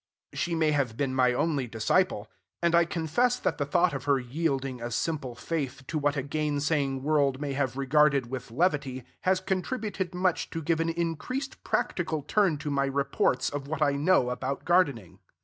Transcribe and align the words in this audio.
She 0.33 0.55
may 0.55 0.71
have 0.71 0.97
been 0.97 1.13
my 1.13 1.31
only 1.31 1.67
disciple; 1.67 2.27
and 2.59 2.73
I 2.73 2.85
confess 2.85 3.37
that 3.37 3.59
the 3.59 3.67
thought 3.67 3.93
of 3.93 4.05
her 4.05 4.17
yielding 4.19 4.81
a 4.81 4.89
simple 4.89 5.35
faith 5.35 5.83
to 5.85 5.99
what 5.99 6.17
a 6.17 6.23
gainsaying 6.23 7.03
world 7.03 7.39
may 7.39 7.53
have 7.53 7.77
regarded 7.77 8.25
with 8.27 8.49
levity 8.49 9.03
has 9.25 9.39
contributed 9.39 10.15
much 10.15 10.49
to 10.49 10.63
give 10.63 10.79
an 10.79 10.89
increased 10.89 11.63
practical 11.63 12.23
turn 12.23 12.57
to 12.57 12.71
my 12.71 12.85
reports 12.85 13.51
of 13.51 13.67
what 13.67 13.83
I 13.83 13.91
know 13.91 14.31
about 14.31 14.65
gardening. 14.65 15.19